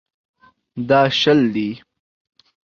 [0.89, 1.69] دا شل دي.